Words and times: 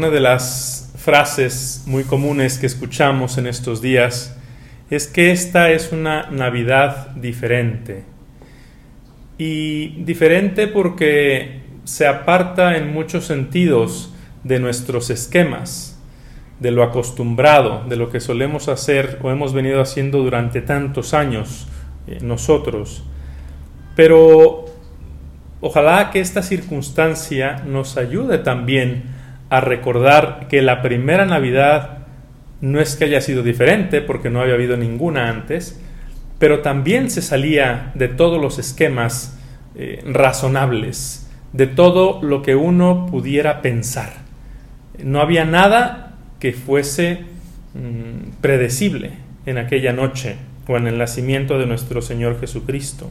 una 0.00 0.08
de 0.08 0.20
las 0.20 0.94
frases 0.96 1.82
muy 1.84 2.04
comunes 2.04 2.58
que 2.58 2.64
escuchamos 2.64 3.36
en 3.36 3.46
estos 3.46 3.82
días 3.82 4.34
es 4.88 5.06
que 5.06 5.30
esta 5.30 5.72
es 5.72 5.92
una 5.92 6.30
Navidad 6.30 7.10
diferente. 7.16 8.04
Y 9.36 10.02
diferente 10.02 10.68
porque 10.68 11.60
se 11.84 12.06
aparta 12.06 12.78
en 12.78 12.94
muchos 12.94 13.26
sentidos 13.26 14.14
de 14.42 14.58
nuestros 14.58 15.10
esquemas, 15.10 16.00
de 16.60 16.70
lo 16.70 16.82
acostumbrado, 16.82 17.84
de 17.86 17.96
lo 17.96 18.08
que 18.08 18.20
solemos 18.20 18.68
hacer 18.68 19.18
o 19.22 19.30
hemos 19.30 19.52
venido 19.52 19.82
haciendo 19.82 20.22
durante 20.22 20.62
tantos 20.62 21.12
años 21.12 21.68
eh, 22.06 22.20
nosotros. 22.22 23.04
Pero 23.96 24.64
ojalá 25.60 26.10
que 26.10 26.20
esta 26.20 26.40
circunstancia 26.40 27.62
nos 27.66 27.98
ayude 27.98 28.38
también 28.38 29.19
a 29.50 29.60
recordar 29.60 30.46
que 30.48 30.62
la 30.62 30.80
primera 30.80 31.26
Navidad 31.26 31.98
no 32.60 32.80
es 32.80 32.96
que 32.96 33.04
haya 33.04 33.20
sido 33.20 33.42
diferente, 33.42 34.00
porque 34.00 34.30
no 34.30 34.40
había 34.40 34.54
habido 34.54 34.76
ninguna 34.76 35.28
antes, 35.28 35.80
pero 36.38 36.60
también 36.60 37.10
se 37.10 37.20
salía 37.20 37.90
de 37.94 38.08
todos 38.08 38.40
los 38.40 38.58
esquemas 38.58 39.38
eh, 39.74 40.02
razonables, 40.06 41.28
de 41.52 41.66
todo 41.66 42.22
lo 42.22 42.42
que 42.42 42.54
uno 42.54 43.06
pudiera 43.10 43.60
pensar. 43.60 44.12
No 45.02 45.20
había 45.20 45.44
nada 45.44 46.14
que 46.38 46.52
fuese 46.52 47.24
mm, 47.74 48.40
predecible 48.40 49.12
en 49.46 49.58
aquella 49.58 49.92
noche 49.92 50.36
o 50.68 50.76
en 50.76 50.86
el 50.86 50.98
nacimiento 50.98 51.58
de 51.58 51.66
nuestro 51.66 52.02
Señor 52.02 52.38
Jesucristo. 52.38 53.10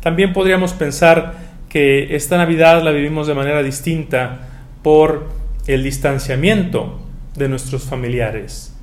También 0.00 0.32
podríamos 0.32 0.72
pensar 0.74 1.34
que 1.68 2.14
esta 2.14 2.36
Navidad 2.36 2.82
la 2.82 2.90
vivimos 2.90 3.26
de 3.26 3.34
manera 3.34 3.62
distinta 3.62 4.48
por 4.82 5.41
el 5.66 5.82
distanciamiento 5.82 7.00
de 7.36 7.48
nuestros 7.48 7.84
familiares. 7.84 8.74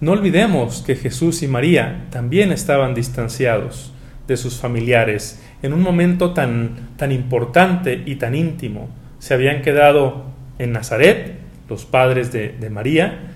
No 0.00 0.12
olvidemos 0.12 0.82
que 0.82 0.96
Jesús 0.96 1.42
y 1.42 1.48
María 1.48 2.06
también 2.10 2.52
estaban 2.52 2.94
distanciados 2.94 3.92
de 4.26 4.36
sus 4.36 4.56
familiares 4.56 5.42
en 5.62 5.72
un 5.72 5.82
momento 5.82 6.32
tan, 6.34 6.90
tan 6.96 7.12
importante 7.12 8.02
y 8.04 8.16
tan 8.16 8.34
íntimo. 8.34 8.88
Se 9.18 9.34
habían 9.34 9.62
quedado 9.62 10.26
en 10.58 10.72
Nazaret, 10.72 11.38
los 11.68 11.84
padres 11.84 12.32
de, 12.32 12.70
María, 12.70 13.32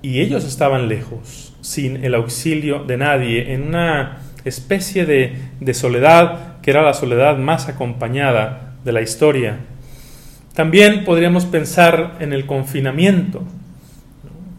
y 0.00 0.20
ellos 0.20 0.44
estaban 0.44 0.88
lejos, 0.88 1.54
sin 1.60 2.04
el 2.04 2.14
auxilio 2.14 2.84
de 2.84 2.96
nadie, 2.96 3.54
en 3.54 3.62
una 3.62 4.18
especie 4.44 5.06
de, 5.06 5.36
de 5.60 5.74
soledad 5.74 6.60
que 6.62 6.70
era 6.70 6.82
la 6.82 6.94
soledad 6.94 7.38
más 7.38 7.68
acompañada 7.68 8.74
de 8.84 8.92
la 8.92 9.02
historia. 9.02 9.58
También 10.54 11.04
podríamos 11.04 11.46
pensar 11.46 12.16
en 12.20 12.32
el 12.32 12.46
confinamiento, 12.46 13.42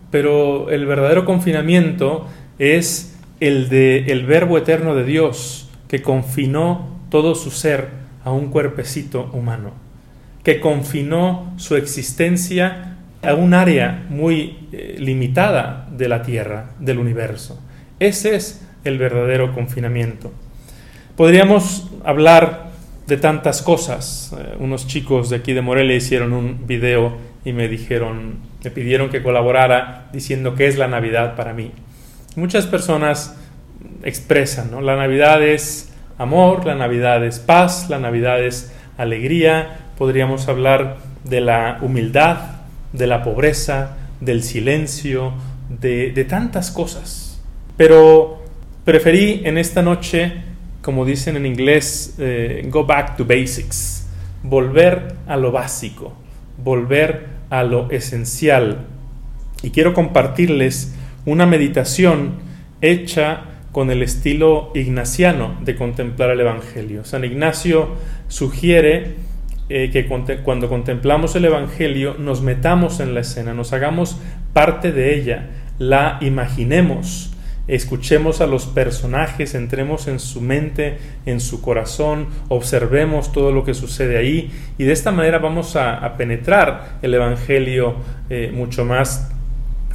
pero 0.10 0.72
el 0.72 0.86
verdadero 0.86 1.26
confinamiento 1.26 2.28
es 2.58 3.16
el 3.40 3.70
de 3.70 4.12
el 4.12 4.26
verbo 4.26 4.58
eterno 4.58 4.96
de 4.96 5.04
Dios 5.04 5.70
que 5.88 6.02
confinó 6.02 7.00
todo 7.10 7.36
su 7.36 7.52
ser 7.52 7.90
a 8.24 8.32
un 8.32 8.50
cuerpecito 8.50 9.30
humano, 9.34 9.72
que 10.44 10.60
confinó 10.60 11.54
su 11.58 11.76
existencia 11.76 12.98
a 13.22 13.36
un 13.36 13.54
área 13.54 14.06
muy 14.10 14.68
eh, 14.72 14.96
limitada 14.98 15.88
de 15.92 16.08
la 16.08 16.24
Tierra, 16.24 16.72
del 16.80 16.98
universo. 17.00 17.62
Ese 18.00 18.36
es 18.36 18.66
el 18.84 18.98
verdadero 18.98 19.54
confinamiento. 19.54 20.32
Podríamos 21.16 21.90
hablar 22.04 22.63
de 23.08 23.18
tantas 23.18 23.62
cosas. 23.62 24.34
Eh, 24.38 24.56
unos 24.60 24.88
chicos 24.88 25.30
de 25.30 25.38
aquí 25.38 25.54
de 25.54 25.62
Morelia 25.62 25.96
hicieron 25.96 26.34
un 26.34 26.66
video 26.68 27.18
y 27.46 27.54
me 27.54 27.68
dijeron, 27.68 28.38
me 28.64 28.72
pidieron 28.72 29.10
que 29.10 29.22
colaborara 29.22 30.10
diciendo 30.14 30.56
que 30.56 30.68
es 30.68 30.78
la 30.78 30.88
Navidad 30.88 31.36
para 31.36 31.54
mí. 31.54 31.72
Muchas 32.36 32.66
personas 32.66 33.36
expresan, 34.04 34.72
¿no? 34.72 34.82
La 34.82 34.96
Navidad 34.96 35.44
es 35.44 35.94
amor, 36.18 36.66
la 36.66 36.76
Navidad 36.76 37.24
es 37.26 37.40
paz, 37.40 37.90
la 37.90 38.00
Navidad 38.00 38.42
es 38.44 38.74
alegría. 38.98 39.80
Podríamos 39.98 40.48
hablar 40.48 40.98
de 41.24 41.42
la 41.42 41.80
humildad, 41.82 42.38
de 42.94 43.08
la 43.08 43.24
pobreza, 43.24 43.98
del 44.22 44.42
silencio, 44.44 45.34
de, 45.70 46.12
de 46.12 46.26
tantas 46.26 46.72
cosas. 46.72 47.42
Pero 47.76 48.42
preferí 48.86 49.42
en 49.44 49.58
esta 49.58 49.82
noche 49.82 50.53
como 50.84 51.06
dicen 51.06 51.38
en 51.38 51.46
inglés, 51.46 52.16
eh, 52.20 52.68
go 52.70 52.86
back 52.86 53.16
to 53.16 53.26
basics, 53.26 54.06
volver 54.44 55.16
a 55.26 55.38
lo 55.38 55.52
básico, 55.52 56.14
volver 56.62 57.26
a 57.50 57.64
lo 57.64 57.90
esencial. 57.90 58.86
Y 59.64 59.70
quiero 59.70 59.94
compartirles 59.94 60.94
una 61.26 61.46
meditación 61.46 62.34
hecha 62.82 63.46
con 63.72 63.90
el 63.92 64.04
estilo 64.04 64.72
ignaciano 64.76 65.58
de 65.64 65.76
contemplar 65.76 66.32
el 66.32 66.42
Evangelio. 66.42 67.06
San 67.06 67.24
Ignacio 67.24 67.96
sugiere 68.28 69.16
eh, 69.70 69.90
que 69.90 70.06
cuando 70.06 70.68
contemplamos 70.68 71.36
el 71.38 71.46
Evangelio 71.46 72.16
nos 72.20 72.42
metamos 72.42 73.00
en 73.00 73.14
la 73.14 73.22
escena, 73.22 73.54
nos 73.54 73.72
hagamos 73.72 74.20
parte 74.52 74.92
de 74.92 75.16
ella, 75.18 75.50
la 75.80 76.18
imaginemos, 76.22 77.33
escuchemos 77.68 78.42
a 78.42 78.48
los 78.48 78.66
personajes, 78.66 79.56
entremos 79.56 80.08
en 80.08 80.20
su 80.20 80.42
mente, 80.42 80.98
en 81.26 81.40
su 81.40 81.62
corazón, 81.62 82.28
observemos 82.50 83.32
todo 83.32 83.52
lo 83.52 83.64
que 83.64 83.74
sucede 83.74 84.18
ahí 84.18 84.52
y 84.78 84.84
de 84.84 84.92
esta 84.92 85.12
manera 85.12 85.40
vamos 85.40 85.76
a, 85.76 86.16
penetrar 86.18 87.00
el 87.02 87.14
Evangelio 87.14 87.96
eh, 88.30 88.52
mucho 88.54 88.86
más 88.86 89.32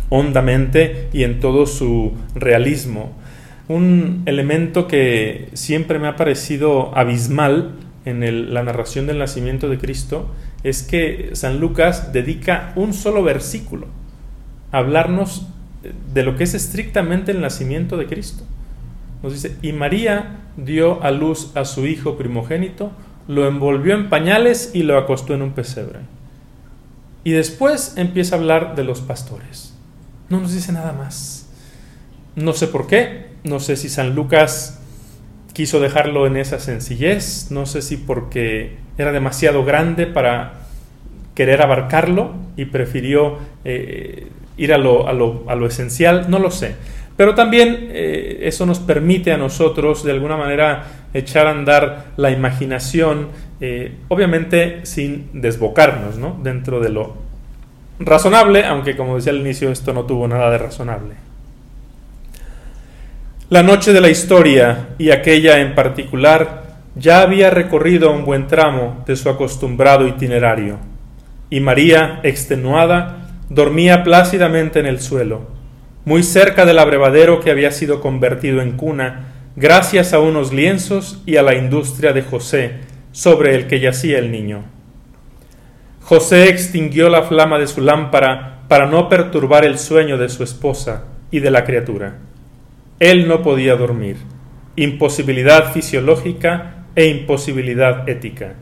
hondamente 0.09 1.09
y 1.13 1.25
en 1.25 1.41
todo 1.41 1.67
su 1.67 2.13
realismo. 2.35 3.13
Un 3.69 4.23
elemento 4.25 4.89
que 4.89 5.51
siempre 5.53 5.99
me 5.99 6.09
ha 6.09 6.17
parecido 6.17 6.97
abismal 6.97 7.73
en 8.07 8.55
la 8.55 8.63
narración 8.63 9.07
del 9.07 9.19
nacimiento 9.19 9.69
de 9.69 9.77
Cristo 9.77 10.35
es 10.63 10.83
que 10.83 11.31
San 11.35 11.61
Lucas 11.61 12.13
dedica 12.13 12.73
un 12.77 12.95
solo 12.95 13.23
versículo 13.23 13.87
a 14.73 14.79
hablarnos 14.79 15.47
de 16.13 16.23
lo 16.23 16.37
que 16.37 16.45
es 16.45 16.55
estrictamente 16.55 17.33
el 17.33 17.41
nacimiento 17.41 17.97
de 17.97 18.07
Cristo. 18.07 18.45
Nos 19.23 19.33
dice, 19.33 19.57
y 19.63 19.73
María 19.73 20.37
dio 20.57 21.03
a 21.03 21.11
luz 21.11 21.53
a 21.57 21.65
su 21.65 21.87
hijo 21.87 22.17
primogénito, 22.17 22.93
lo 23.27 23.47
envolvió 23.47 23.95
en 23.95 24.09
pañales 24.09 24.71
y 24.75 24.83
lo 24.83 24.97
acostó 24.97 25.35
en 25.35 25.43
un 25.43 25.53
pesebre. 25.53 26.01
Y 27.25 27.33
después 27.33 27.95
empieza 27.97 28.37
a 28.37 28.39
hablar 28.39 28.75
de 28.75 28.85
los 28.85 29.01
pastores. 29.01 29.75
No 30.29 30.41
nos 30.41 30.53
dice 30.53 30.73
nada 30.73 30.93
más. 30.93 31.49
No 32.37 32.53
sé 32.53 32.69
por 32.69 32.87
qué, 32.87 33.27
no 33.45 33.61
sé 33.61 33.77
si 33.77 33.89
San 33.89 34.15
Lucas 34.15 34.79
quiso 35.53 35.81
dejarlo 35.81 36.27
en 36.27 36.37
esa 36.37 36.61
sencillez, 36.61 37.51
no 37.51 37.67
sé 37.67 37.83
si 37.83 37.97
porque 37.97 38.77
era 38.97 39.13
demasiado 39.13 39.65
grande 39.65 40.07
para 40.07 40.61
querer 41.35 41.63
abarcarlo 41.63 42.35
y 42.57 42.67
prefirió 42.67 43.39
eh, 43.65 44.29
ir 44.59 44.75
a 44.75 44.79
lo, 44.79 45.67
esencial, 45.67 46.27
no 46.29 46.39
lo 46.39 46.51
sé. 46.51 46.75
Pero 47.17 47.35
también 47.35 47.89
eh, 47.91 48.41
eso 48.43 48.67
nos 48.67 48.79
permite 48.79 49.33
a 49.33 49.37
nosotros 49.37 50.05
de 50.05 50.13
alguna 50.13 50.37
manera 50.37 50.85
echar 51.15 51.47
a 51.47 51.51
andar 51.51 52.13
la 52.17 52.31
imaginación, 52.31 53.29
eh, 53.61 53.93
obviamente 54.09 54.81
sin 54.85 55.31
desbocarnos 55.33 56.17
¿no? 56.17 56.39
dentro 56.43 56.81
de 56.81 56.91
lo 56.91 57.17
razonable, 57.99 58.65
aunque 58.65 58.97
como 58.97 59.17
decía 59.17 59.33
al 59.33 59.41
inicio 59.41 59.71
esto 59.71 59.93
no 59.93 60.05
tuvo 60.05 60.29
nada 60.29 60.51
de 60.51 60.59
razonable. 60.59 61.15
La 63.51 63.63
noche 63.63 63.93
de 63.93 64.01
la 64.01 64.11
historia 64.11 64.91
y 64.99 65.11
aquella 65.11 65.59
en 65.61 65.75
particular 65.75 66.77
ya 66.95 67.23
había 67.23 67.51
recorrido 67.51 68.13
un 68.13 68.25
buen 68.25 68.47
tramo 68.47 69.03
de 69.07 69.17
su 69.17 69.29
acostumbrado 69.31 70.07
itinerario, 70.07 70.79
y 71.51 71.61
María, 71.61 72.21
extenuada, 72.25 73.28
dormía 73.51 74.05
plácidamente 74.05 74.79
en 74.79 74.87
el 74.87 75.01
suelo, 75.01 75.49
muy 76.05 76.23
cerca 76.23 76.65
del 76.65 76.79
abrevadero 76.79 77.41
que 77.41 77.51
había 77.51 77.71
sido 77.73 78.01
convertido 78.01 78.61
en 78.61 78.73
cuna, 78.73 79.35
gracias 79.57 80.13
a 80.13 80.21
unos 80.21 80.53
lienzos 80.53 81.23
y 81.27 81.37
a 81.37 81.43
la 81.43 81.55
industria 81.55 82.13
de 82.13 82.23
José, 82.23 82.73
sobre 83.13 83.55
el 83.55 83.67
que 83.67 83.81
yacía 83.81 84.19
el 84.19 84.31
niño. 84.31 84.65
José 86.01 86.49
extinguió 86.49 87.09
la 87.09 87.23
flama 87.23 87.59
de 87.59 87.67
su 87.67 87.81
lámpara 87.81 88.61
para 88.69 88.87
no 88.87 89.09
perturbar 89.09 89.65
el 89.65 89.79
sueño 89.79 90.17
de 90.19 90.29
su 90.29 90.43
esposa 90.43 91.05
y 91.31 91.41
de 91.41 91.51
la 91.51 91.65
criatura. 91.65 92.19
Él 92.99 93.29
no 93.29 93.43
podía 93.43 93.77
dormir, 93.77 94.17
imposibilidad 94.77 95.73
fisiológica 95.73 96.85
e 96.95 97.07
imposibilidad 97.07 98.09
ética. 98.09 98.55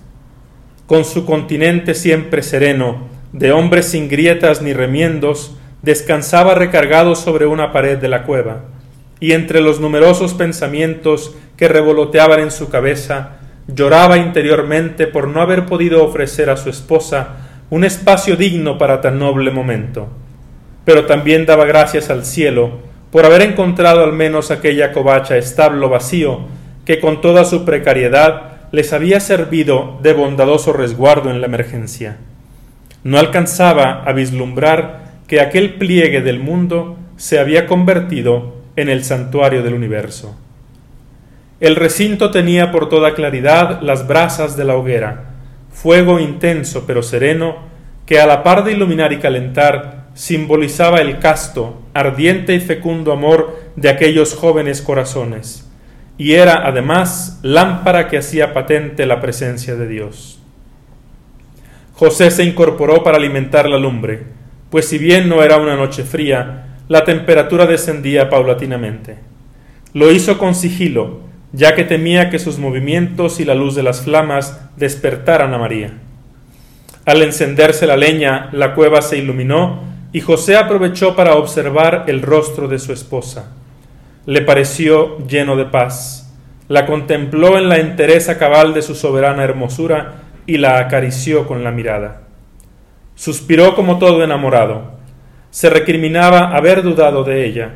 Con 0.86 1.04
su 1.04 1.24
continente 1.24 1.94
siempre 1.94 2.42
sereno, 2.42 3.08
de 3.38 3.52
hombre 3.52 3.82
sin 3.82 4.08
grietas 4.08 4.62
ni 4.62 4.72
remiendos, 4.72 5.56
descansaba 5.82 6.54
recargado 6.54 7.14
sobre 7.14 7.46
una 7.46 7.70
pared 7.70 7.98
de 7.98 8.08
la 8.08 8.22
cueva, 8.22 8.62
y 9.20 9.32
entre 9.32 9.60
los 9.60 9.78
numerosos 9.78 10.32
pensamientos 10.32 11.34
que 11.56 11.68
revoloteaban 11.68 12.40
en 12.40 12.50
su 12.50 12.70
cabeza, 12.70 13.36
lloraba 13.68 14.16
interiormente 14.16 15.06
por 15.06 15.28
no 15.28 15.42
haber 15.42 15.66
podido 15.66 16.02
ofrecer 16.02 16.48
a 16.48 16.56
su 16.56 16.70
esposa 16.70 17.36
un 17.68 17.84
espacio 17.84 18.36
digno 18.36 18.78
para 18.78 19.02
tan 19.02 19.18
noble 19.18 19.50
momento. 19.50 20.08
Pero 20.86 21.04
también 21.04 21.44
daba 21.44 21.66
gracias 21.66 22.08
al 22.08 22.24
cielo 22.24 22.78
por 23.10 23.26
haber 23.26 23.42
encontrado 23.42 24.02
al 24.02 24.12
menos 24.12 24.50
aquella 24.50 24.92
covacha 24.92 25.36
establo 25.36 25.88
vacío 25.90 26.40
que 26.86 27.00
con 27.00 27.20
toda 27.20 27.44
su 27.44 27.64
precariedad 27.64 28.68
les 28.72 28.92
había 28.92 29.20
servido 29.20 29.98
de 30.02 30.14
bondadoso 30.14 30.72
resguardo 30.72 31.30
en 31.30 31.40
la 31.40 31.46
emergencia. 31.46 32.16
No 33.06 33.20
alcanzaba 33.20 34.02
a 34.02 34.12
vislumbrar 34.12 35.12
que 35.28 35.40
aquel 35.40 35.74
pliegue 35.74 36.22
del 36.22 36.40
mundo 36.40 36.96
se 37.16 37.38
había 37.38 37.68
convertido 37.68 38.56
en 38.74 38.88
el 38.88 39.04
santuario 39.04 39.62
del 39.62 39.74
universo. 39.74 40.36
El 41.60 41.76
recinto 41.76 42.32
tenía 42.32 42.72
por 42.72 42.88
toda 42.88 43.14
claridad 43.14 43.80
las 43.80 44.08
brasas 44.08 44.56
de 44.56 44.64
la 44.64 44.74
hoguera, 44.74 45.36
fuego 45.70 46.18
intenso 46.18 46.82
pero 46.84 47.00
sereno, 47.04 47.58
que 48.06 48.18
a 48.18 48.26
la 48.26 48.42
par 48.42 48.64
de 48.64 48.72
iluminar 48.72 49.12
y 49.12 49.18
calentar 49.18 50.08
simbolizaba 50.14 51.00
el 51.00 51.20
casto, 51.20 51.80
ardiente 51.94 52.56
y 52.56 52.60
fecundo 52.60 53.12
amor 53.12 53.56
de 53.76 53.88
aquellos 53.88 54.34
jóvenes 54.34 54.82
corazones, 54.82 55.70
y 56.18 56.32
era 56.32 56.66
además 56.66 57.38
lámpara 57.42 58.08
que 58.08 58.18
hacía 58.18 58.52
patente 58.52 59.06
la 59.06 59.20
presencia 59.20 59.76
de 59.76 59.86
Dios. 59.86 60.40
José 61.96 62.30
se 62.30 62.44
incorporó 62.44 63.02
para 63.02 63.16
alimentar 63.16 63.66
la 63.70 63.78
lumbre, 63.78 64.22
pues 64.68 64.86
si 64.86 64.98
bien 64.98 65.30
no 65.30 65.42
era 65.42 65.56
una 65.56 65.76
noche 65.76 66.04
fría, 66.04 66.76
la 66.88 67.04
temperatura 67.04 67.64
descendía 67.64 68.28
paulatinamente. 68.28 69.16
Lo 69.94 70.12
hizo 70.12 70.36
con 70.36 70.54
sigilo, 70.54 71.20
ya 71.52 71.74
que 71.74 71.84
temía 71.84 72.28
que 72.28 72.38
sus 72.38 72.58
movimientos 72.58 73.40
y 73.40 73.46
la 73.46 73.54
luz 73.54 73.74
de 73.74 73.82
las 73.82 74.02
flamas 74.02 74.60
despertaran 74.76 75.54
a 75.54 75.58
María. 75.58 75.94
Al 77.06 77.22
encenderse 77.22 77.86
la 77.86 77.96
leña, 77.96 78.50
la 78.52 78.74
cueva 78.74 79.00
se 79.00 79.16
iluminó 79.16 79.80
y 80.12 80.20
José 80.20 80.56
aprovechó 80.56 81.16
para 81.16 81.36
observar 81.36 82.04
el 82.08 82.20
rostro 82.20 82.68
de 82.68 82.78
su 82.78 82.92
esposa. 82.92 83.54
Le 84.26 84.42
pareció 84.42 85.26
lleno 85.26 85.56
de 85.56 85.64
paz. 85.64 86.30
La 86.68 86.84
contempló 86.84 87.56
en 87.56 87.70
la 87.70 87.78
entereza 87.78 88.36
cabal 88.36 88.74
de 88.74 88.82
su 88.82 88.94
soberana 88.94 89.44
hermosura 89.44 90.25
y 90.46 90.58
la 90.58 90.78
acarició 90.78 91.46
con 91.46 91.64
la 91.64 91.70
mirada. 91.70 92.22
Suspiró 93.14 93.74
como 93.74 93.98
todo 93.98 94.22
enamorado. 94.22 94.98
Se 95.50 95.70
recriminaba 95.70 96.56
haber 96.56 96.82
dudado 96.82 97.24
de 97.24 97.46
ella, 97.46 97.72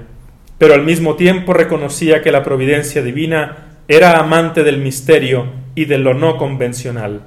pero 0.59 0.75
al 0.75 0.85
mismo 0.85 1.17
tiempo 1.17 1.53
reconocía 1.53 2.23
que 2.23 2.31
la 2.31 2.43
providencia 2.43 3.03
divina 3.03 3.71
era 3.89 4.19
amante 4.19 4.63
del 4.63 4.79
misterio 4.79 5.47
y 5.75 5.87
de 5.87 5.99
lo 5.99 6.15
no 6.15 6.37
convencional. 6.37 7.23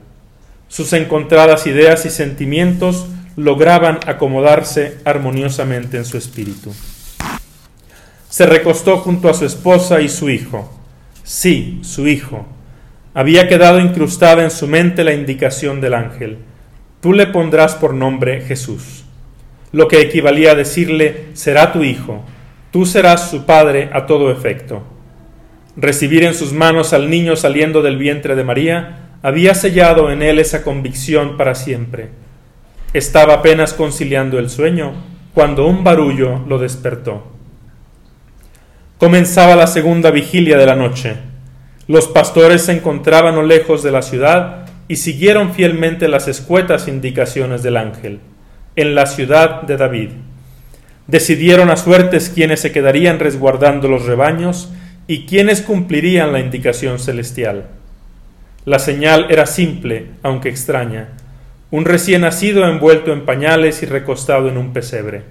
Sus 0.67 0.93
encontradas 0.93 1.67
ideas 1.67 2.05
y 2.05 2.09
sentimientos 2.09 3.07
lograban 3.35 3.99
acomodarse 4.05 4.99
armoniosamente 5.05 5.97
en 5.97 6.05
su 6.05 6.17
espíritu. 6.17 6.73
Se 8.29 8.45
recostó 8.45 8.97
junto 8.97 9.29
a 9.29 9.33
su 9.33 9.45
esposa 9.45 10.01
y 10.01 10.09
su 10.09 10.29
hijo. 10.29 10.71
Sí, 11.23 11.79
su 11.83 12.07
hijo. 12.07 12.45
Había 13.13 13.47
quedado 13.47 13.79
incrustada 13.79 14.43
en 14.43 14.51
su 14.51 14.67
mente 14.67 15.03
la 15.03 15.13
indicación 15.13 15.81
del 15.81 15.93
ángel. 15.93 16.39
Tú 16.99 17.13
le 17.13 17.27
pondrás 17.27 17.75
por 17.75 17.93
nombre 17.93 18.41
Jesús, 18.41 19.03
lo 19.71 19.87
que 19.87 20.01
equivalía 20.01 20.51
a 20.51 20.55
decirle, 20.55 21.25
será 21.33 21.71
tu 21.73 21.83
hijo, 21.83 22.23
tú 22.71 22.85
serás 22.85 23.29
su 23.29 23.45
padre 23.45 23.89
a 23.91 24.05
todo 24.05 24.31
efecto. 24.31 24.83
Recibir 25.75 26.23
en 26.23 26.33
sus 26.33 26.53
manos 26.53 26.93
al 26.93 27.09
niño 27.09 27.35
saliendo 27.35 27.81
del 27.81 27.97
vientre 27.97 28.35
de 28.35 28.43
María 28.43 29.17
había 29.23 29.55
sellado 29.55 30.11
en 30.11 30.21
él 30.21 30.39
esa 30.39 30.63
convicción 30.63 31.37
para 31.37 31.55
siempre. 31.55 32.09
Estaba 32.93 33.35
apenas 33.35 33.73
conciliando 33.73 34.37
el 34.37 34.49
sueño 34.49 34.93
cuando 35.33 35.65
un 35.65 35.83
barullo 35.83 36.39
lo 36.47 36.59
despertó. 36.59 37.31
Comenzaba 38.99 39.55
la 39.55 39.67
segunda 39.67 40.11
vigilia 40.11 40.57
de 40.57 40.65
la 40.65 40.75
noche. 40.75 41.15
Los 41.87 42.07
pastores 42.07 42.63
se 42.63 42.71
encontraban 42.71 43.35
no 43.35 43.43
lejos 43.43 43.83
de 43.83 43.91
la 43.91 44.01
ciudad 44.01 44.65
y 44.87 44.97
siguieron 44.97 45.53
fielmente 45.53 46.07
las 46.07 46.27
escuetas 46.27 46.87
indicaciones 46.87 47.61
del 47.61 47.77
ángel, 47.77 48.19
en 48.75 48.95
la 48.95 49.05
ciudad 49.05 49.63
de 49.63 49.75
David. 49.75 50.09
Decidieron 51.07 51.69
a 51.69 51.75
suertes 51.75 52.29
quienes 52.29 52.61
se 52.61 52.71
quedarían 52.71 53.19
resguardando 53.19 53.89
los 53.89 54.05
rebaños 54.05 54.71
y 55.07 55.25
quiénes 55.25 55.61
cumplirían 55.61 56.31
la 56.31 56.39
indicación 56.39 56.99
celestial. 56.99 57.65
La 58.65 58.79
señal 58.79 59.27
era 59.29 59.45
simple, 59.45 60.07
aunque 60.23 60.47
extraña, 60.47 61.09
un 61.69 61.83
recién 61.83 62.21
nacido 62.21 62.65
envuelto 62.65 63.11
en 63.11 63.25
pañales 63.25 63.83
y 63.83 63.87
recostado 63.87 64.47
en 64.47 64.57
un 64.57 64.71
pesebre, 64.71 65.23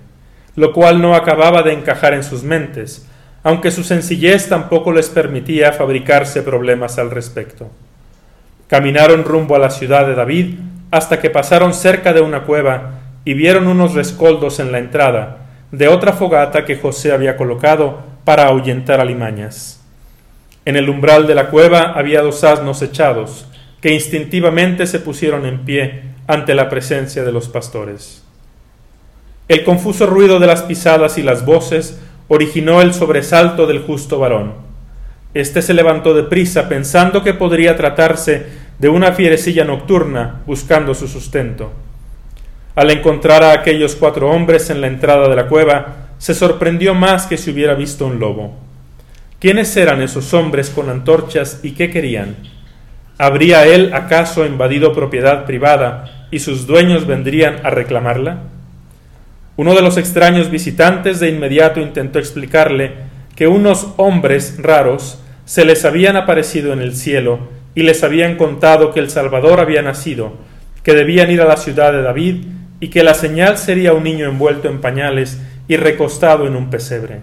lo 0.55 0.75
cual 0.75 1.01
no 1.01 1.15
acababa 1.15 1.63
de 1.63 1.73
encajar 1.73 2.13
en 2.13 2.25
sus 2.25 2.43
mentes, 2.43 3.07
aunque 3.43 3.71
su 3.71 3.83
sencillez 3.83 4.49
tampoco 4.49 4.93
les 4.93 5.09
permitía 5.09 5.73
fabricarse 5.73 6.43
problemas 6.43 6.99
al 6.99 7.11
respecto. 7.11 7.71
Caminaron 8.69 9.25
rumbo 9.25 9.57
a 9.57 9.59
la 9.59 9.71
ciudad 9.71 10.07
de 10.07 10.15
David 10.15 10.55
hasta 10.91 11.21
que 11.21 11.31
pasaron 11.31 11.75
cerca 11.75 12.13
de 12.13 12.21
una 12.21 12.45
cueva 12.45 13.01
y 13.25 13.35
vieron 13.35 13.67
unos 13.67 13.95
rescoldos 13.95 14.61
en 14.61 14.73
la 14.73 14.79
entrada 14.79 15.39
de 15.73 15.89
otra 15.89 16.13
fogata 16.13 16.65
que 16.65 16.77
José 16.77 17.13
había 17.13 17.37
colocado 17.37 18.01
para 18.25 18.47
ahuyentar 18.47 19.01
alimañas. 19.01 19.81
En 20.65 20.77
el 20.77 20.89
umbral 20.89 21.27
de 21.27 21.35
la 21.35 21.49
cueva 21.49 21.93
había 21.95 22.23
dos 22.23 22.45
asnos 22.45 22.83
echados, 22.83 23.47
que 23.81 23.93
instintivamente 23.93 24.87
se 24.87 25.01
pusieron 25.01 25.45
en 25.45 25.65
pie 25.65 26.03
ante 26.29 26.55
la 26.55 26.69
presencia 26.69 27.25
de 27.25 27.33
los 27.33 27.49
pastores. 27.49 28.23
El 29.49 29.65
confuso 29.65 30.07
ruido 30.07 30.39
de 30.39 30.47
las 30.47 30.63
pisadas 30.63 31.19
y 31.19 31.23
las 31.23 31.45
voces 31.45 32.01
originó 32.35 32.81
el 32.81 32.95
sobresalto 32.95 33.67
del 33.67 33.81
justo 33.81 34.19
varón. 34.19 34.55
Este 35.35 35.61
se 35.61 35.75
levantó 35.75 36.15
de 36.15 36.23
prisa 36.23 36.67
pensando 36.67 37.23
que 37.23 37.35
podría 37.35 37.77
tratarse 37.77 38.47
de 38.79 38.89
una 38.89 39.13
fierecilla 39.13 39.65
nocturna 39.65 40.41
buscando 40.47 40.95
su 40.95 41.09
sustento. 41.09 41.73
Al 42.75 42.89
encontrar 42.91 43.43
a 43.43 43.53
aquellos 43.53 43.97
cuatro 43.97 44.31
hombres 44.31 44.71
en 44.71 44.81
la 44.81 44.87
entrada 44.87 45.29
de 45.29 45.37
la 45.37 45.47
cueva, 45.47 46.15
se 46.17 46.33
sorprendió 46.33 46.95
más 46.95 47.27
que 47.27 47.37
si 47.37 47.51
hubiera 47.51 47.75
visto 47.75 48.07
un 48.07 48.19
lobo. 48.19 48.57
¿Quiénes 49.39 49.77
eran 49.77 50.01
esos 50.01 50.33
hombres 50.33 50.71
con 50.71 50.89
antorchas 50.89 51.61
y 51.63 51.73
qué 51.73 51.91
querían? 51.91 52.37
¿Habría 53.19 53.67
él 53.67 53.93
acaso 53.93 54.47
invadido 54.47 54.95
propiedad 54.95 55.45
privada 55.45 56.29
y 56.31 56.39
sus 56.39 56.67
dueños 56.67 57.07
vendrían 57.07 57.57
a 57.63 57.69
reclamarla? 57.69 58.39
Uno 59.63 59.77
de 59.77 59.83
los 59.83 59.97
extraños 59.97 60.51
visitantes 60.51 61.21
de 61.21 61.29
inmediato 61.29 61.79
intentó 61.79 62.19
explicarle 62.19 62.95
que 63.37 63.47
unos 63.47 63.95
hombres 63.97 64.57
raros 64.59 65.23
se 65.45 65.65
les 65.65 65.85
habían 65.85 66.17
aparecido 66.17 66.73
en 66.73 66.81
el 66.81 66.97
cielo 66.97 67.39
y 67.77 67.85
les 67.85 68.03
habían 68.03 68.37
contado 68.37 68.93
que 68.93 68.99
el 68.99 69.09
Salvador 69.09 69.61
había 69.61 69.81
nacido, 69.81 70.33
que 70.83 70.95
debían 70.95 71.31
ir 71.31 71.41
a 71.43 71.45
la 71.45 71.57
ciudad 71.57 71.93
de 71.93 72.03
David 72.03 72.45
y 72.81 72.89
que 72.89 73.05
la 73.05 73.15
señal 73.15 73.57
sería 73.57 73.93
un 73.93 74.03
niño 74.03 74.29
envuelto 74.29 74.69
en 74.69 74.81
pañales 74.81 75.41
y 75.69 75.77
recostado 75.77 76.49
en 76.49 76.57
un 76.57 76.69
pesebre. 76.69 77.21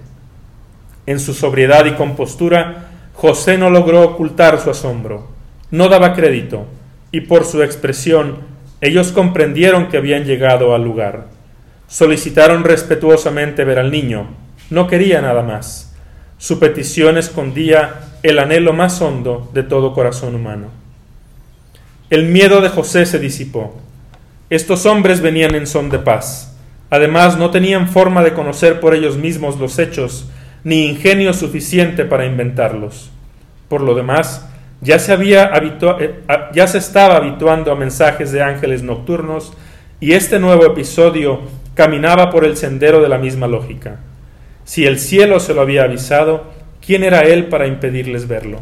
En 1.07 1.19
su 1.19 1.33
sobriedad 1.33 1.87
y 1.87 1.95
compostura, 1.95 2.87
José 3.15 3.57
no 3.57 3.69
logró 3.69 4.01
ocultar 4.01 4.61
su 4.61 4.69
asombro, 4.69 5.27
no 5.71 5.89
daba 5.89 6.13
crédito, 6.13 6.67
y 7.11 7.19
por 7.19 7.43
su 7.43 7.63
expresión 7.63 8.37
ellos 8.79 9.11
comprendieron 9.11 9.89
que 9.89 9.97
habían 9.97 10.23
llegado 10.23 10.73
al 10.73 10.85
lugar. 10.85 11.28
Solicitaron 11.89 12.63
respetuosamente 12.63 13.65
ver 13.65 13.79
al 13.79 13.91
niño, 13.91 14.29
no 14.69 14.87
quería 14.87 15.19
nada 15.19 15.41
más. 15.41 15.93
Su 16.37 16.57
petición 16.59 17.17
escondía 17.17 17.95
el 18.23 18.39
anhelo 18.39 18.71
más 18.71 19.01
hondo 19.01 19.51
de 19.53 19.63
todo 19.63 19.93
corazón 19.93 20.35
humano. 20.35 20.67
El 22.09 22.25
miedo 22.25 22.61
de 22.61 22.69
José 22.69 23.05
se 23.05 23.19
disipó. 23.19 23.75
Estos 24.49 24.85
hombres 24.85 25.19
venían 25.19 25.53
en 25.53 25.67
son 25.67 25.89
de 25.89 25.99
paz 25.99 26.49
Además, 26.89 27.37
no 27.37 27.51
tenían 27.51 27.87
forma 27.87 28.23
de 28.23 28.33
conocer 28.33 28.79
por 28.79 28.95
ellos 28.95 29.17
mismos 29.17 29.59
los 29.59 29.77
hechos, 29.77 30.27
ni 30.63 30.87
ingenio 30.87 31.33
suficiente 31.33 32.03
para 32.03 32.25
inventarlos. 32.25 33.11
Por 33.67 33.81
lo 33.81 33.93
demás, 33.93 34.47
ya 34.81 34.97
se, 34.97 35.13
había 35.13 35.51
eh, 35.53 36.23
ya 36.53 36.67
se 36.67 36.79
estaba 36.79 37.17
habituando 37.17 37.71
a 37.71 37.75
mensajes 37.75 38.31
de 38.31 38.41
ángeles 38.41 38.81
nocturnos 38.81 39.53
y 39.99 40.13
este 40.13 40.39
nuevo 40.39 40.65
episodio 40.65 41.41
caminaba 41.79 42.29
por 42.29 42.43
el 42.43 42.57
sendero 42.57 43.01
de 43.01 43.07
la 43.07 43.17
misma 43.17 43.47
lógica. 43.47 43.99
Si 44.65 44.85
el 44.85 44.99
cielo 44.99 45.39
se 45.39 45.53
lo 45.53 45.61
había 45.61 45.83
avisado, 45.83 46.43
¿quién 46.85 47.05
era 47.05 47.21
él 47.21 47.45
para 47.45 47.67
impedirles 47.67 48.27
verlo? 48.27 48.59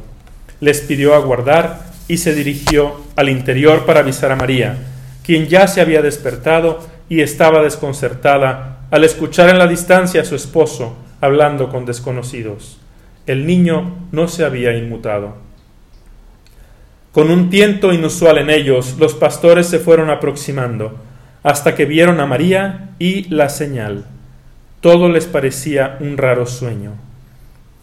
Les 0.60 0.82
pidió 0.82 1.16
aguardar 1.16 1.80
y 2.08 2.18
se 2.18 2.36
dirigió 2.36 3.02
al 3.16 3.30
interior 3.30 3.88
para 3.88 4.02
avisar 4.02 4.32
a 4.32 4.36
María, 4.36 4.78
quien 5.26 5.48
ya 5.48 5.68
se 5.68 5.82
había 5.82 6.04
despertado 6.04 6.78
y 7.10 7.22
estaba 7.22 7.64
desconcertada 7.64 8.82
al 8.92 9.04
escuchar 9.04 9.50
en 9.50 9.58
la 9.58 9.66
distancia 9.66 10.22
a 10.22 10.26
su 10.26 10.36
esposo 10.36 10.96
hablando 11.20 11.70
con 11.70 11.88
desconocidos. 11.88 12.78
El 13.26 13.48
niño 13.48 13.96
no 14.12 14.28
se 14.28 14.46
había 14.46 14.78
inmutado. 14.78 15.38
Con 17.12 17.32
un 17.32 17.50
tiento 17.50 17.94
inusual 17.94 18.38
en 18.38 18.52
ellos, 18.52 18.96
los 19.00 19.16
pastores 19.16 19.66
se 19.66 19.80
fueron 19.80 20.12
aproximando. 20.12 21.07
Hasta 21.48 21.76
que 21.76 21.86
vieron 21.86 22.20
a 22.20 22.26
María 22.26 22.90
y 23.00 23.24
la 23.30 23.48
señal. 23.48 24.04
Todo 24.82 25.08
les 25.08 25.28
parecía 25.28 25.96
un 26.02 26.18
raro 26.18 26.46
sueño. 26.46 26.96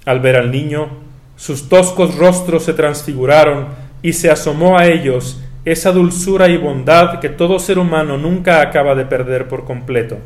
Al 0.05 0.21
ver 0.21 0.37
al 0.37 0.51
niño, 0.51 0.89
sus 1.37 1.71
toscos 1.71 2.15
rostros 2.17 2.65
se 2.65 2.75
transfiguraron 2.75 3.69
y 4.03 4.13
se 4.13 4.31
asomó 4.31 4.77
a 4.77 4.85
ellos 4.89 5.41
esa 5.65 5.93
dulzura 5.93 6.49
y 6.49 6.59
bondad 6.59 7.21
que 7.21 7.31
todo 7.31 7.59
ser 7.59 7.79
humano 7.79 8.19
nunca 8.19 8.61
acaba 8.61 8.95
de 8.95 9.07
perder 9.07 9.49
por 9.49 9.65
completo, 9.65 10.19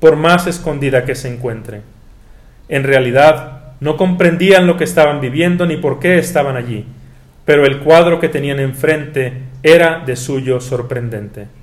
por 0.00 0.16
más 0.16 0.46
escondida 0.46 1.04
que 1.04 1.14
se 1.14 1.28
encuentre. 1.28 1.82
En 2.70 2.84
realidad, 2.84 3.74
no 3.80 3.98
comprendían 3.98 4.66
lo 4.66 4.78
que 4.78 4.84
estaban 4.84 5.20
viviendo 5.20 5.66
ni 5.66 5.76
por 5.76 5.98
qué 5.98 6.16
estaban 6.16 6.56
allí, 6.56 6.86
pero 7.44 7.66
el 7.66 7.80
cuadro 7.80 8.18
que 8.18 8.30
tenían 8.30 8.60
enfrente 8.60 9.42
era 9.62 10.02
de 10.06 10.16
suyo 10.16 10.58
sorprendente. 10.62 11.57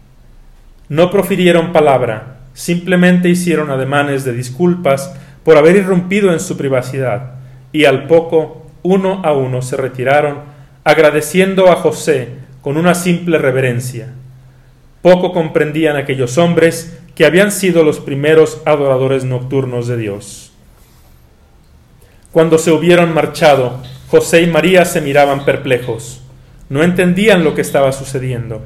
No 0.90 1.10
profirieron 1.10 1.72
palabra, 1.72 2.40
simplemente 2.54 3.30
hicieron 3.30 3.72
ademanes 3.72 4.24
de 4.24 4.34
disculpas 4.34 5.14
por 5.44 5.58
haber 5.58 5.76
irrumpido 5.76 6.32
en 6.32 6.40
su 6.40 6.58
privacidad, 6.58 7.36
y 7.72 7.86
al 7.86 8.08
poco, 8.08 8.68
uno 8.84 9.22
a 9.24 9.34
uno, 9.34 9.62
se 9.62 9.78
retiraron, 9.78 10.40
agradeciendo 10.84 11.72
a 11.72 11.76
José 11.76 12.30
con 12.62 12.78
una 12.78 12.96
simple 12.96 13.38
reverencia. 13.38 14.14
Poco 15.02 15.34
comprendían 15.34 15.98
aquellos 15.98 16.38
hombres 16.38 16.98
que 17.16 17.26
habían 17.26 17.52
sido 17.52 17.84
los 17.84 18.00
primeros 18.00 18.62
adoradores 18.66 19.24
nocturnos 19.24 19.88
de 19.88 19.98
Dios. 19.98 20.52
Cuando 22.32 22.58
se 22.58 22.72
hubieron 22.72 23.14
marchado, 23.14 23.82
José 24.10 24.42
y 24.42 24.48
María 24.48 24.84
se 24.86 25.02
miraban 25.02 25.46
perplejos. 25.46 26.22
No 26.70 26.84
entendían 26.84 27.44
lo 27.44 27.56
que 27.56 27.62
estaba 27.62 27.92
sucediendo, 27.92 28.62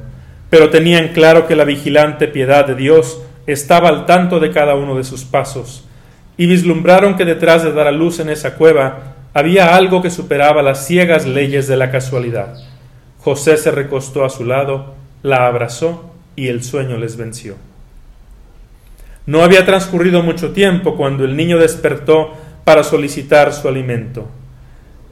pero 0.50 0.68
tenían 0.70 1.08
claro 1.08 1.46
que 1.46 1.56
la 1.56 1.64
vigilante 1.64 2.28
piedad 2.28 2.66
de 2.66 2.74
Dios 2.74 3.22
estaba 3.46 3.88
al 3.88 4.04
tanto 4.04 4.40
de 4.40 4.50
cada 4.50 4.74
uno 4.74 4.96
de 4.96 5.04
sus 5.04 5.24
pasos, 5.24 5.86
y 6.36 6.46
vislumbraron 6.46 7.16
que 7.16 7.24
detrás 7.24 7.62
de 7.62 7.72
dar 7.72 7.86
a 7.86 7.92
luz 7.92 8.18
en 8.18 8.28
esa 8.28 8.56
cueva 8.56 9.14
había 9.32 9.76
algo 9.76 10.02
que 10.02 10.10
superaba 10.10 10.62
las 10.62 10.86
ciegas 10.86 11.26
leyes 11.26 11.68
de 11.68 11.76
la 11.76 11.90
casualidad. 11.90 12.54
José 13.18 13.56
se 13.56 13.70
recostó 13.70 14.24
a 14.24 14.30
su 14.30 14.44
lado, 14.44 14.94
la 15.22 15.46
abrazó 15.46 16.12
y 16.36 16.48
el 16.48 16.64
sueño 16.64 16.96
les 16.96 17.16
venció. 17.16 17.56
No 19.26 19.44
había 19.44 19.66
transcurrido 19.66 20.22
mucho 20.22 20.52
tiempo 20.52 20.96
cuando 20.96 21.24
el 21.24 21.36
niño 21.36 21.58
despertó 21.58 22.32
para 22.64 22.82
solicitar 22.82 23.52
su 23.52 23.68
alimento. 23.68 24.26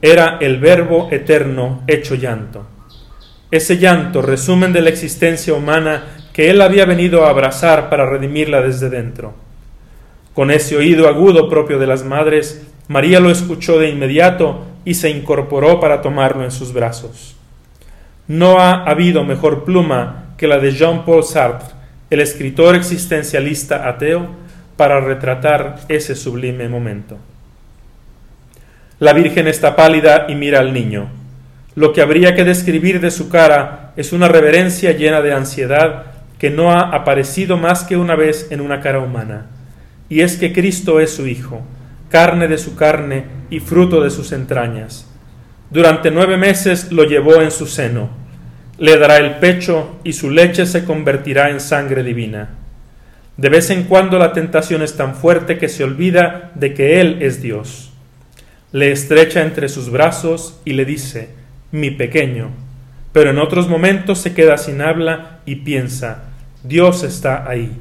Era 0.01 0.37
el 0.41 0.59
Verbo 0.59 1.07
eterno 1.11 1.83
hecho 1.87 2.15
llanto. 2.15 2.65
Ese 3.51 3.77
llanto, 3.77 4.21
resumen 4.21 4.73
de 4.73 4.81
la 4.81 4.89
existencia 4.89 5.53
humana 5.53 6.03
que 6.33 6.49
él 6.49 6.61
había 6.61 6.85
venido 6.85 7.25
a 7.25 7.29
abrazar 7.29 7.89
para 7.89 8.05
redimirla 8.05 8.61
desde 8.61 8.89
dentro. 8.89 9.33
Con 10.33 10.51
ese 10.51 10.77
oído 10.77 11.07
agudo 11.07 11.49
propio 11.49 11.79
de 11.79 11.87
las 11.87 12.05
madres, 12.05 12.65
María 12.87 13.19
lo 13.19 13.29
escuchó 13.29 13.79
de 13.79 13.89
inmediato 13.89 14.65
y 14.85 14.93
se 14.93 15.09
incorporó 15.09 15.79
para 15.79 16.01
tomarlo 16.01 16.43
en 16.43 16.51
sus 16.51 16.73
brazos. 16.73 17.35
No 18.27 18.59
ha 18.59 18.83
habido 18.83 19.23
mejor 19.23 19.65
pluma 19.65 20.35
que 20.37 20.47
la 20.47 20.59
de 20.59 20.71
Jean-Paul 20.71 21.23
Sartre, 21.23 21.73
el 22.09 22.21
escritor 22.21 22.75
existencialista 22.75 23.89
ateo, 23.89 24.27
para 24.77 25.01
retratar 25.01 25.81
ese 25.89 26.15
sublime 26.15 26.69
momento. 26.69 27.17
La 28.99 29.13
Virgen 29.13 29.47
está 29.47 29.75
pálida 29.75 30.27
y 30.29 30.35
mira 30.35 30.59
al 30.59 30.71
niño. 30.71 31.18
Lo 31.75 31.93
que 31.93 32.01
habría 32.01 32.35
que 32.35 32.43
describir 32.43 32.99
de 32.99 33.11
su 33.11 33.29
cara 33.29 33.93
es 33.95 34.11
una 34.11 34.27
reverencia 34.27 34.91
llena 34.91 35.21
de 35.21 35.33
ansiedad 35.33 36.05
que 36.37 36.49
no 36.49 36.71
ha 36.71 36.81
aparecido 36.95 37.57
más 37.57 37.83
que 37.83 37.97
una 37.97 38.15
vez 38.15 38.47
en 38.49 38.61
una 38.61 38.81
cara 38.81 38.99
humana. 38.99 39.47
Y 40.09 40.21
es 40.21 40.37
que 40.37 40.53
Cristo 40.53 40.99
es 40.99 41.11
su 41.11 41.27
Hijo, 41.27 41.61
carne 42.09 42.47
de 42.47 42.57
su 42.57 42.75
carne 42.75 43.25
y 43.49 43.59
fruto 43.59 44.01
de 44.01 44.09
sus 44.09 44.31
entrañas. 44.31 45.07
Durante 45.69 46.11
nueve 46.11 46.37
meses 46.37 46.91
lo 46.91 47.03
llevó 47.03 47.41
en 47.41 47.51
su 47.51 47.67
seno. 47.67 48.09
Le 48.77 48.97
dará 48.97 49.17
el 49.17 49.35
pecho 49.35 49.99
y 50.03 50.13
su 50.13 50.29
leche 50.29 50.65
se 50.65 50.85
convertirá 50.85 51.49
en 51.49 51.59
sangre 51.59 52.03
divina. 52.03 52.49
De 53.37 53.49
vez 53.49 53.69
en 53.69 53.83
cuando 53.83 54.17
la 54.17 54.33
tentación 54.33 54.81
es 54.81 54.97
tan 54.97 55.15
fuerte 55.15 55.57
que 55.57 55.69
se 55.69 55.83
olvida 55.83 56.51
de 56.55 56.73
que 56.73 57.01
Él 57.01 57.17
es 57.21 57.41
Dios 57.41 57.89
le 58.71 58.91
estrecha 58.91 59.41
entre 59.41 59.67
sus 59.67 59.89
brazos 59.89 60.59
y 60.63 60.73
le 60.73 60.85
dice, 60.85 61.29
mi 61.71 61.91
pequeño, 61.91 62.49
pero 63.11 63.31
en 63.31 63.39
otros 63.39 63.67
momentos 63.67 64.19
se 64.19 64.33
queda 64.33 64.57
sin 64.57 64.81
habla 64.81 65.39
y 65.45 65.57
piensa, 65.57 66.25
Dios 66.63 67.03
está 67.03 67.49
ahí, 67.49 67.71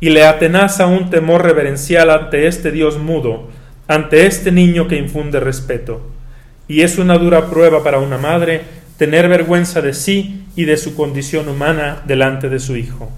y 0.00 0.10
le 0.10 0.26
atenaza 0.26 0.86
un 0.86 1.10
temor 1.10 1.42
reverencial 1.42 2.10
ante 2.10 2.46
este 2.46 2.70
Dios 2.70 2.98
mudo, 2.98 3.48
ante 3.88 4.26
este 4.26 4.52
niño 4.52 4.88
que 4.88 4.96
infunde 4.96 5.40
respeto, 5.40 6.00
y 6.68 6.82
es 6.82 6.98
una 6.98 7.18
dura 7.18 7.50
prueba 7.50 7.82
para 7.82 7.98
una 7.98 8.18
madre 8.18 8.62
tener 8.96 9.28
vergüenza 9.28 9.82
de 9.82 9.92
sí 9.92 10.44
y 10.56 10.64
de 10.64 10.76
su 10.76 10.94
condición 10.94 11.48
humana 11.48 12.02
delante 12.06 12.48
de 12.48 12.60
su 12.60 12.76
hijo. 12.76 13.10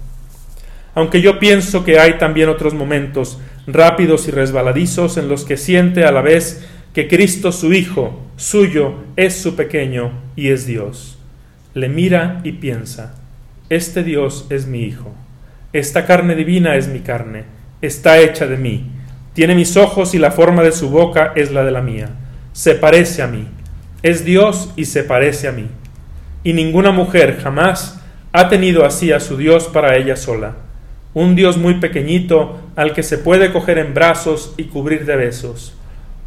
Aunque 0.95 1.21
yo 1.21 1.37
pienso 1.37 1.85
que 1.85 1.99
hay 1.99 2.17
también 2.17 2.49
otros 2.49 2.73
momentos 2.73 3.39
rápidos 3.67 4.27
y 4.27 4.31
resbaladizos 4.31 5.17
en 5.17 5.27
los 5.27 5.45
que 5.45 5.57
siente 5.57 6.05
a 6.05 6.11
la 6.11 6.21
vez 6.21 6.65
que 6.93 7.07
Cristo 7.07 7.51
su 7.51 7.73
Hijo, 7.73 8.26
suyo, 8.37 8.93
es 9.15 9.35
su 9.41 9.55
pequeño 9.55 10.11
y 10.35 10.49
es 10.49 10.67
Dios. 10.67 11.17
Le 11.73 11.89
mira 11.89 12.39
y 12.43 12.53
piensa, 12.53 13.15
este 13.69 14.03
Dios 14.03 14.45
es 14.51 14.67
mi 14.67 14.83
Hijo, 14.83 15.11
esta 15.73 16.05
carne 16.05 16.35
divina 16.35 16.75
es 16.75 16.87
mi 16.87 16.99
carne, 16.99 17.45
está 17.81 18.19
hecha 18.19 18.45
de 18.45 18.57
mí, 18.57 18.91
tiene 19.33 19.55
mis 19.55 19.75
ojos 19.75 20.13
y 20.13 20.19
la 20.19 20.29
forma 20.29 20.61
de 20.61 20.71
su 20.71 20.91
boca 20.91 21.33
es 21.35 21.51
la 21.51 21.63
de 21.63 21.71
la 21.71 21.81
mía, 21.81 22.09
se 22.53 22.75
parece 22.75 23.23
a 23.23 23.27
mí, 23.27 23.47
es 24.03 24.23
Dios 24.23 24.71
y 24.75 24.85
se 24.85 25.03
parece 25.03 25.47
a 25.47 25.51
mí. 25.51 25.67
Y 26.43 26.53
ninguna 26.53 26.91
mujer 26.91 27.39
jamás 27.41 27.99
ha 28.33 28.49
tenido 28.49 28.85
así 28.85 29.11
a 29.11 29.19
su 29.19 29.35
Dios 29.35 29.67
para 29.67 29.97
ella 29.97 30.15
sola, 30.15 30.57
un 31.15 31.35
Dios 31.35 31.57
muy 31.57 31.79
pequeñito 31.79 32.59
al 32.75 32.93
que 32.93 33.01
se 33.01 33.17
puede 33.17 33.51
coger 33.51 33.79
en 33.79 33.95
brazos 33.95 34.53
y 34.57 34.65
cubrir 34.65 35.05
de 35.05 35.15
besos 35.15 35.76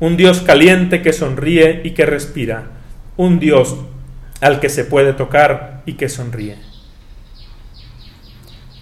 un 0.01 0.17
Dios 0.17 0.41
caliente 0.41 1.03
que 1.03 1.13
sonríe 1.13 1.83
y 1.85 1.91
que 1.91 2.07
respira, 2.07 2.65
un 3.17 3.39
Dios 3.39 3.77
al 4.41 4.59
que 4.59 4.71
se 4.71 4.85
puede 4.85 5.13
tocar 5.13 5.83
y 5.85 5.93
que 5.93 6.09
sonríe. 6.09 6.57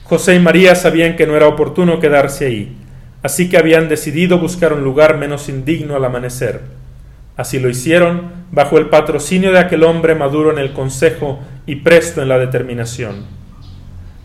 José 0.04 0.36
y 0.36 0.38
María 0.38 0.74
sabían 0.76 1.16
que 1.16 1.26
no 1.26 1.36
era 1.36 1.48
oportuno 1.48 1.98
quedarse 1.98 2.46
ahí, 2.46 2.76
así 3.22 3.50
que 3.50 3.58
habían 3.58 3.88
decidido 3.88 4.38
buscar 4.38 4.72
un 4.72 4.84
lugar 4.84 5.18
menos 5.18 5.48
indigno 5.48 5.96
al 5.96 6.04
amanecer. 6.04 6.62
Así 7.36 7.58
lo 7.58 7.68
hicieron 7.68 8.30
bajo 8.50 8.78
el 8.78 8.86
patrocinio 8.86 9.52
de 9.52 9.58
aquel 9.58 9.82
hombre 9.82 10.14
maduro 10.14 10.52
en 10.52 10.58
el 10.58 10.72
consejo 10.72 11.40
y 11.66 11.76
presto 11.76 12.22
en 12.22 12.28
la 12.28 12.38
determinación. 12.38 13.26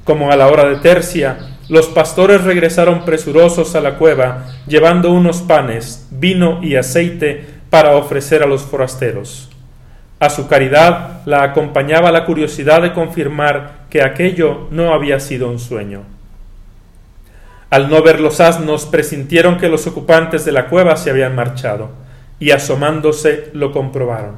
Como 0.03 0.31
a 0.31 0.35
la 0.35 0.47
hora 0.47 0.65
de 0.65 0.77
tercia, 0.77 1.52
los 1.73 1.87
pastores 1.87 2.43
regresaron 2.43 3.03
presurosos 3.03 3.73
a 3.73 3.81
la 3.81 3.95
cueva, 3.95 4.45
llevando 4.67 5.09
unos 5.09 5.41
panes, 5.41 6.07
vino 6.11 6.59
y 6.61 6.75
aceite 6.75 7.47
para 7.71 7.95
ofrecer 7.95 8.43
a 8.43 8.45
los 8.45 8.61
forasteros. 8.61 9.49
A 10.19 10.29
su 10.29 10.47
caridad 10.47 11.23
la 11.25 11.41
acompañaba 11.41 12.11
la 12.11 12.25
curiosidad 12.25 12.83
de 12.83 12.93
confirmar 12.93 13.87
que 13.89 14.03
aquello 14.03 14.67
no 14.69 14.93
había 14.93 15.19
sido 15.19 15.49
un 15.49 15.57
sueño. 15.57 16.03
Al 17.71 17.89
no 17.89 18.03
ver 18.03 18.19
los 18.19 18.39
asnos, 18.39 18.85
presintieron 18.85 19.57
que 19.57 19.67
los 19.67 19.87
ocupantes 19.87 20.45
de 20.45 20.51
la 20.51 20.67
cueva 20.67 20.95
se 20.95 21.09
habían 21.09 21.33
marchado, 21.33 21.89
y 22.39 22.51
asomándose 22.51 23.49
lo 23.53 23.71
comprobaron. 23.71 24.35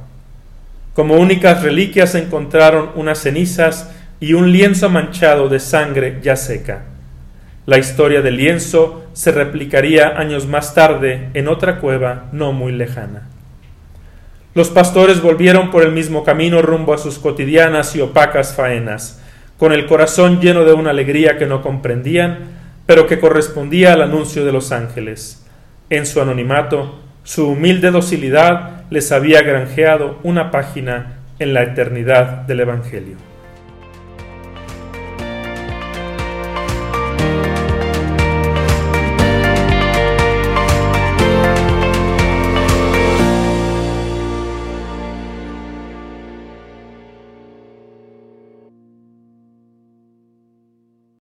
Como 0.94 1.16
únicas 1.16 1.64
reliquias 1.64 2.16
encontraron 2.16 2.92
unas 2.96 3.20
cenizas 3.20 3.92
y 4.22 4.32
un 4.36 4.54
lienzo 4.54 4.90
manchado 4.90 5.50
de 5.50 5.60
sangre 5.60 6.20
ya 6.24 6.38
seca. 6.38 6.95
La 7.66 7.80
historia 7.80 8.22
del 8.22 8.38
lienzo 8.38 9.06
se 9.14 9.32
replicaría 9.32 10.20
años 10.20 10.46
más 10.46 10.76
tarde 10.76 11.30
en 11.34 11.48
otra 11.48 11.80
cueva 11.80 12.26
no 12.32 12.52
muy 12.52 12.72
lejana. 12.72 13.28
Los 14.54 14.70
pastores 14.70 15.20
volvieron 15.20 15.72
por 15.72 15.82
el 15.82 15.92
mismo 15.92 16.24
camino 16.24 16.62
rumbo 16.62 16.94
a 16.94 17.00
sus 17.00 17.18
cotidianas 17.18 17.96
y 17.96 18.02
opacas 18.02 18.56
faenas, 18.56 19.20
con 19.58 19.74
el 19.74 19.88
corazón 19.88 20.42
lleno 20.42 20.64
de 20.64 20.74
una 20.74 20.92
alegría 20.92 21.38
que 21.40 21.48
no 21.48 21.64
comprendían, 21.64 22.52
pero 22.86 23.08
que 23.08 23.20
correspondía 23.20 23.94
al 23.94 24.04
anuncio 24.04 24.46
de 24.46 24.52
los 24.52 24.72
ángeles. 24.72 25.44
En 25.90 26.06
su 26.06 26.22
anonimato, 26.22 27.00
su 27.24 27.50
humilde 27.50 27.90
docilidad 27.90 28.84
les 28.92 29.12
había 29.12 29.42
granjeado 29.42 30.20
una 30.22 30.52
página 30.52 31.22
en 31.40 31.56
la 31.56 31.64
eternidad 31.64 32.44
del 32.46 32.60
Evangelio. 32.60 33.18